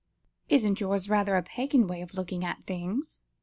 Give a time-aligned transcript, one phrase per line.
[0.49, 3.21] "Isn't yours rather a pagan way of looking at things?"